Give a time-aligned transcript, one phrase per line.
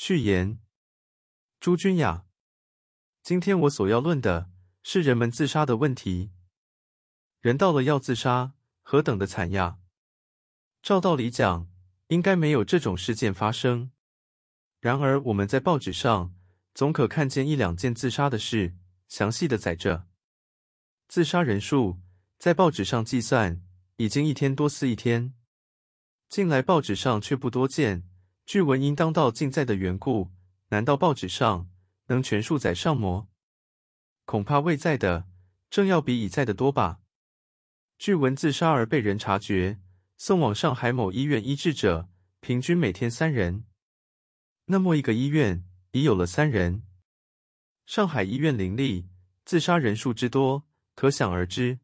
[0.00, 0.60] 序言：
[1.58, 2.24] 朱君雅，
[3.24, 4.48] 今天我所要论的
[4.84, 6.30] 是人们自杀的问题。
[7.40, 9.78] 人到了要自杀，何等的惨呀！
[10.82, 11.68] 照道理讲，
[12.06, 13.90] 应该没有这种事件发生。
[14.78, 16.32] 然而我们在报纸上
[16.72, 18.76] 总可看见一两件自杀的事，
[19.08, 20.06] 详细的载着
[21.08, 21.98] 自杀人数，
[22.38, 23.60] 在报纸上计算，
[23.96, 25.34] 已经一天多似一天。
[26.28, 28.08] 近来报纸上却不多见。
[28.48, 30.30] 据闻因当道尽在的缘故，
[30.68, 31.68] 难道报纸上
[32.06, 33.28] 能全数载上么？
[34.24, 35.28] 恐怕未在的，
[35.68, 37.00] 正要比已在的多吧。
[37.98, 39.78] 据闻自杀而被人察觉，
[40.16, 42.08] 送往上海某医院医治者，
[42.40, 43.64] 平均每天三人。
[44.64, 46.84] 那么一个医院已有了三人，
[47.84, 49.10] 上海医院林立，
[49.44, 51.80] 自杀人数之多，可想而知。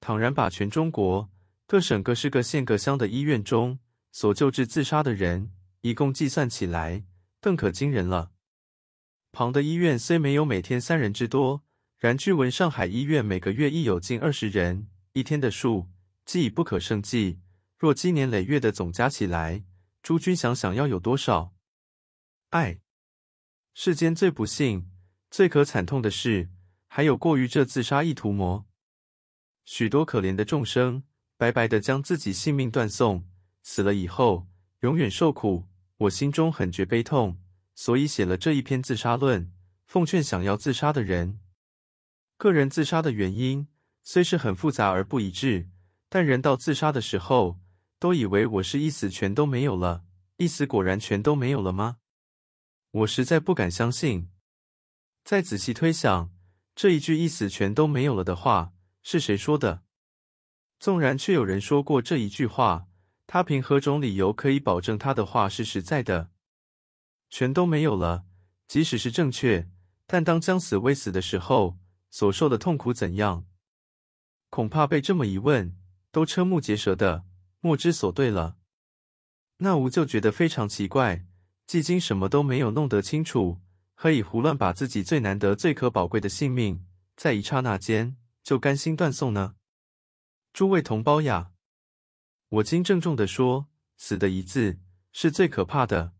[0.00, 1.30] 倘然把全中国
[1.68, 3.78] 各省各市各县各乡的医院中
[4.10, 7.04] 所救治自杀的人，一共计算起来，
[7.40, 8.32] 更可惊人了。
[9.32, 11.64] 旁的医院虽没有每天三人之多，
[11.98, 14.88] 然据闻上海医院每个月亦有近二十人。
[15.12, 15.88] 一天的数，
[16.24, 17.40] 既已不可胜计。
[17.78, 19.64] 若积年累月的总加起来，
[20.02, 21.54] 诸君想想要有多少？
[22.50, 22.80] 唉，
[23.72, 24.90] 世间最不幸、
[25.30, 26.50] 最可惨痛的事，
[26.88, 28.66] 还有过于这自杀意图魔。
[29.64, 31.04] 许多可怜的众生，
[31.38, 33.26] 白白的将自己性命断送，
[33.62, 34.46] 死了以后
[34.80, 35.69] 永远受苦。
[36.00, 37.38] 我心中很觉悲痛，
[37.74, 39.52] 所以写了这一篇自杀论，
[39.86, 41.40] 奉劝想要自杀的人，
[42.38, 43.68] 个人自杀的原因。
[44.02, 45.68] 虽是很复杂而不一致，
[46.08, 47.60] 但人到自杀的时候，
[47.98, 50.04] 都以为我是一死全都没有了，
[50.38, 51.98] 一死果然全都没有了吗？
[52.92, 54.30] 我实在不敢相信。
[55.22, 56.32] 再仔细推想，
[56.74, 59.82] 这一句一死全都没有了的话是谁说的？
[60.78, 62.88] 纵然却有人说过这一句话，
[63.32, 66.30] 他凭何种理由可以保证他的话是实在的？
[67.28, 68.24] 全都没有了，
[68.66, 69.70] 即使是正确，
[70.04, 71.78] 但当将死未死的时候，
[72.10, 73.46] 所受的痛苦怎样？
[74.48, 75.78] 恐怕被这么一问，
[76.10, 77.24] 都瞠目结舌的，
[77.60, 78.56] 莫之所对了。
[79.58, 81.24] 那吾就觉得非常奇怪，
[81.68, 83.60] 既今什么都没有弄得清楚，
[83.94, 86.84] 何以胡乱把自己最难得、最可宝贵的性命，
[87.14, 89.54] 在一刹那间就甘心断送呢？
[90.52, 91.49] 诸位同胞呀，
[92.50, 94.80] 我今郑重的说，死的一字
[95.12, 96.14] 是最可怕的，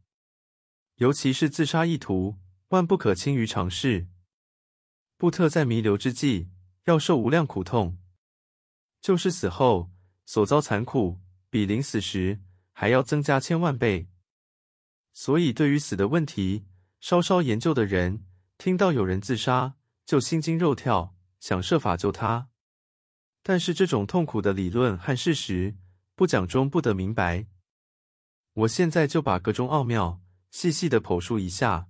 [0.97, 4.07] 尤其是自杀意图，万不可轻于尝试。
[5.17, 6.49] 布特在弥留之际，
[6.85, 7.99] 要受无量苦痛。
[9.01, 9.91] 就是死后
[10.25, 11.21] 所遭残酷，
[11.51, 12.41] 比临死时
[12.73, 14.09] 还要增加千万倍。
[15.13, 16.65] 所以，对于死的问题，
[17.01, 18.25] 稍稍研究的人，
[18.57, 19.75] 听到有人自杀，
[20.07, 22.51] 就心惊肉跳，想设法救他。
[23.43, 25.77] 但是，这种痛苦的理论和事实，
[26.21, 27.47] 不讲中不得明白。
[28.53, 30.21] 我现在就把各中奥妙
[30.51, 31.89] 细细的剖述一下，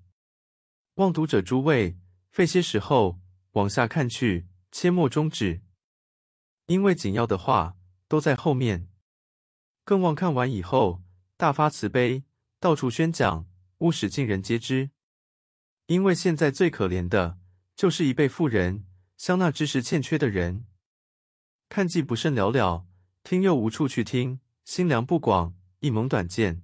[0.94, 1.98] 望读者诸位
[2.30, 3.20] 费些时候
[3.54, 5.62] 往下看去，切莫终止。
[6.66, 7.76] 因为紧要的话
[8.06, 8.88] 都在后面，
[9.82, 11.02] 更望看完以后
[11.36, 12.22] 大发慈悲，
[12.60, 13.48] 到处宣讲，
[13.78, 14.92] 勿使尽人皆知。
[15.86, 17.40] 因为现在最可怜的，
[17.74, 18.86] 就是一辈妇人，
[19.16, 20.66] 像那知识欠缺的人，
[21.68, 22.86] 看既不甚了了，
[23.22, 26.62] 听又无处去听，心量不广，一蒙短见。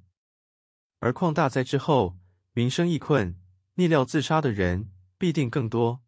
[0.99, 2.19] 而况大灾之后，
[2.53, 3.39] 民生亦困，
[3.75, 6.01] 逆料自杀的人必定更多，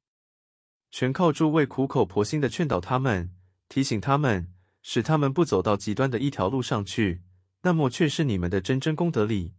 [0.91, 3.35] 全靠诸位苦口婆心的劝导他们。
[3.69, 4.51] 提醒他们，
[4.83, 7.23] 使他们不走到极端的一条路上去，
[7.61, 9.53] 那么却是你们的真真功德里。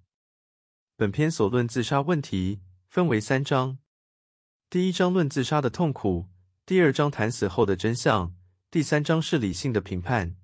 [0.98, 3.78] 本篇所论自杀问题分为三章：
[4.68, 6.28] 第一章论自杀的痛苦，
[6.66, 8.36] 第二章谈死后的真相，
[8.72, 10.36] 第三章是理性的评判。